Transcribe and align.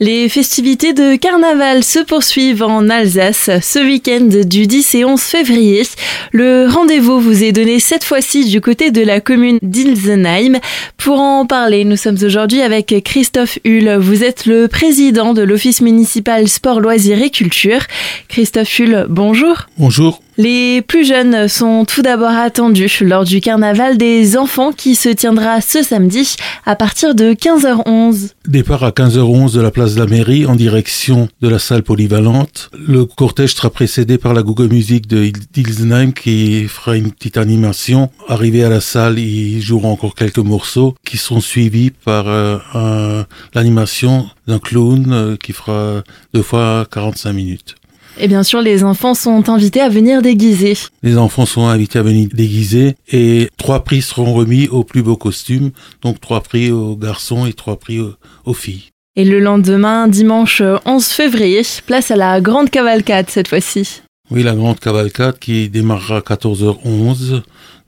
Les 0.00 0.28
festivités 0.28 0.92
de 0.92 1.16
carnaval 1.16 1.82
se 1.82 1.98
poursuivent 1.98 2.62
en 2.62 2.88
Alsace 2.88 3.50
ce 3.60 3.80
week-end 3.80 4.28
du 4.46 4.68
10 4.68 4.94
et 4.94 5.04
11 5.04 5.20
février. 5.20 5.82
Le 6.30 6.68
rendez-vous 6.68 7.18
vous 7.18 7.42
est 7.42 7.50
donné 7.50 7.80
cette 7.80 8.04
fois-ci 8.04 8.44
du 8.44 8.60
côté 8.60 8.92
de 8.92 9.02
la 9.02 9.20
commune 9.20 9.58
d'Ilsenheim. 9.60 10.60
Pour 10.98 11.18
en 11.18 11.46
parler, 11.46 11.84
nous 11.84 11.96
sommes 11.96 12.18
aujourd'hui 12.22 12.62
avec 12.62 12.94
Christophe 13.04 13.58
Hull. 13.64 13.96
Vous 13.96 14.22
êtes 14.22 14.46
le 14.46 14.68
président 14.68 15.34
de 15.34 15.42
l'Office 15.42 15.80
municipal 15.80 16.46
sport, 16.46 16.80
loisirs 16.80 17.20
et 17.20 17.30
culture. 17.30 17.80
Christophe 18.28 18.78
Hull, 18.78 19.06
bonjour. 19.08 19.66
Bonjour. 19.78 20.22
Les 20.40 20.82
plus 20.82 21.04
jeunes 21.04 21.48
sont 21.48 21.84
tout 21.84 22.00
d'abord 22.00 22.30
attendus 22.30 23.00
lors 23.00 23.24
du 23.24 23.40
carnaval 23.40 23.98
des 23.98 24.36
enfants 24.36 24.70
qui 24.70 24.94
se 24.94 25.08
tiendra 25.08 25.60
ce 25.60 25.82
samedi 25.82 26.36
à 26.64 26.76
partir 26.76 27.16
de 27.16 27.32
15h11. 27.32 28.34
Départ 28.46 28.84
à 28.84 28.90
15h11 28.90 29.52
de 29.56 29.60
la 29.60 29.72
place 29.72 29.96
de 29.96 29.98
la 29.98 30.06
mairie 30.06 30.46
en 30.46 30.54
direction 30.54 31.28
de 31.40 31.48
la 31.48 31.58
salle 31.58 31.82
polyvalente. 31.82 32.70
Le 32.72 33.04
cortège 33.04 33.56
sera 33.56 33.70
précédé 33.70 34.16
par 34.16 34.32
la 34.32 34.44
Google 34.44 34.68
Music 34.68 35.08
de 35.08 35.32
Dilsenheim 35.52 36.12
qui 36.12 36.68
fera 36.68 36.96
une 36.96 37.10
petite 37.10 37.36
animation. 37.36 38.08
Arrivé 38.28 38.62
à 38.62 38.68
la 38.68 38.80
salle, 38.80 39.18
ils 39.18 39.60
joueront 39.60 39.90
encore 39.90 40.14
quelques 40.14 40.38
morceaux 40.38 40.94
qui 41.04 41.16
sont 41.16 41.40
suivis 41.40 41.90
par 41.90 42.26
euh, 42.28 43.24
l'animation 43.54 44.28
d'un 44.46 44.60
clown 44.60 45.04
euh, 45.12 45.36
qui 45.36 45.52
fera 45.52 46.04
deux 46.32 46.42
fois 46.42 46.86
45 46.92 47.32
minutes. 47.32 47.74
Et 48.20 48.26
bien 48.26 48.42
sûr, 48.42 48.60
les 48.60 48.82
enfants 48.82 49.14
sont 49.14 49.48
invités 49.48 49.80
à 49.80 49.88
venir 49.88 50.22
déguiser. 50.22 50.76
Les 51.04 51.16
enfants 51.16 51.46
sont 51.46 51.66
invités 51.68 52.00
à 52.00 52.02
venir 52.02 52.28
déguiser 52.32 52.96
et 53.12 53.48
trois 53.56 53.84
prix 53.84 54.02
seront 54.02 54.34
remis 54.34 54.66
aux 54.68 54.82
plus 54.82 55.02
beaux 55.02 55.16
costumes. 55.16 55.70
Donc 56.02 56.20
trois 56.20 56.40
prix 56.40 56.72
aux 56.72 56.96
garçons 56.96 57.46
et 57.46 57.52
trois 57.52 57.78
prix 57.78 58.00
aux, 58.00 58.54
filles. 58.54 58.90
Et 59.14 59.24
le 59.24 59.38
lendemain, 59.38 60.08
dimanche 60.08 60.62
11 60.84 61.06
février, 61.06 61.62
place 61.86 62.10
à 62.10 62.16
la 62.16 62.40
grande 62.40 62.70
cavalcade 62.70 63.30
cette 63.30 63.48
fois-ci. 63.48 64.02
Oui, 64.30 64.42
la 64.42 64.54
grande 64.54 64.80
cavalcade 64.80 65.38
qui 65.38 65.68
démarrera 65.68 66.18
à 66.18 66.20
14h11, 66.20 67.42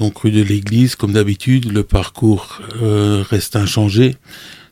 donc 0.00 0.18
rue 0.18 0.32
de 0.32 0.42
l'église. 0.42 0.96
Comme 0.96 1.12
d'habitude, 1.12 1.72
le 1.72 1.82
parcours 1.82 2.60
euh, 2.82 3.22
reste 3.28 3.56
inchangé. 3.56 4.16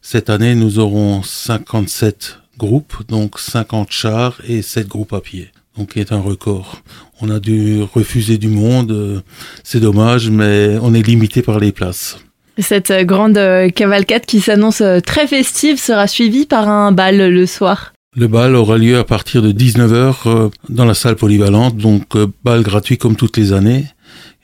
Cette 0.02 0.30
année, 0.30 0.54
nous 0.54 0.78
aurons 0.78 1.22
57 1.22 2.38
groupes, 2.58 3.02
donc 3.08 3.38
50 3.38 3.90
chars 3.90 4.40
et 4.48 4.62
7 4.62 4.88
groupes 4.88 5.12
à 5.12 5.20
pied. 5.20 5.50
Donc 5.76 5.92
qui 5.92 6.00
est 6.00 6.12
un 6.12 6.20
record. 6.20 6.82
On 7.20 7.30
a 7.30 7.40
dû 7.40 7.82
refuser 7.82 8.38
du 8.38 8.48
monde, 8.48 8.92
euh, 8.92 9.20
c'est 9.64 9.80
dommage, 9.80 10.30
mais 10.30 10.76
on 10.80 10.94
est 10.94 11.02
limité 11.02 11.42
par 11.42 11.58
les 11.58 11.72
places. 11.72 12.18
Cette 12.58 12.92
grande 13.04 13.36
euh, 13.36 13.68
cavalcade 13.70 14.24
qui 14.26 14.40
s'annonce 14.40 14.80
euh, 14.80 15.00
très 15.00 15.26
festive 15.26 15.78
sera 15.78 16.06
suivie 16.06 16.46
par 16.46 16.68
un 16.68 16.92
bal 16.92 17.16
le 17.16 17.46
soir. 17.46 17.92
Le 18.16 18.28
bal 18.28 18.54
aura 18.54 18.78
lieu 18.78 18.96
à 18.98 19.04
partir 19.04 19.42
de 19.42 19.50
19h 19.50 20.50
dans 20.68 20.84
la 20.84 20.94
salle 20.94 21.16
polyvalente, 21.16 21.76
donc 21.76 22.16
bal 22.44 22.62
gratuit 22.62 22.96
comme 22.96 23.16
toutes 23.16 23.36
les 23.36 23.52
années, 23.52 23.86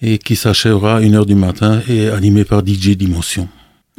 et 0.03 0.19
qui 0.19 0.35
s'achèvera 0.35 0.97
à 0.97 1.01
1h 1.01 1.25
du 1.25 1.37
matin 1.37 1.81
et 1.89 2.09
animé 2.09 2.45
par 2.45 2.67
DJ 2.67 2.97
Dimension. 2.97 3.49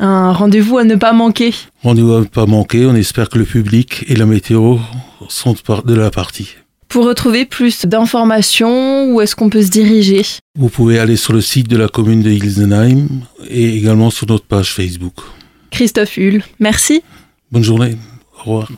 Un 0.03 0.33
rendez-vous 0.33 0.80
à 0.80 0.83
ne 0.83 0.95
pas 0.95 1.13
manquer. 1.13 1.53
Rendez-vous 1.83 2.13
à 2.13 2.19
ne 2.21 2.25
pas 2.25 2.47
manquer. 2.47 2.88
On 2.88 2.95
espère 2.95 3.30
que 3.30 3.38
le 3.38 3.45
public 3.45 4.03
et 4.07 4.16
la 4.16 4.25
météo 4.25 4.77
sont 5.30 5.55
de 5.85 5.94
la 5.94 6.09
partie. 6.09 6.55
Pour 6.88 7.05
retrouver 7.05 7.45
plus 7.45 7.85
d'informations, 7.85 9.13
où 9.13 9.22
est-ce 9.22 9.35
qu'on 9.35 9.52
peut 9.52 9.61
se 9.61 9.69
diriger? 9.69 10.23
Vous 10.57 10.69
pouvez 10.69 10.97
aller 10.97 11.17
sur 11.17 11.33
le 11.33 11.41
site 11.41 11.69
de 11.69 11.77
la 11.77 11.88
commune 11.88 12.23
de 12.23 12.31
Hilsenheim 12.31 13.07
et 13.47 13.77
également 13.77 14.09
sur 14.09 14.25
notre 14.27 14.45
page 14.45 14.73
Facebook. 14.73 15.13
Christophe 15.69 16.17
Hull, 16.17 16.44
merci. 16.59 17.03
Bonne 17.52 17.63
journée. 17.63 17.95
Au 18.39 18.39
revoir. 18.39 18.72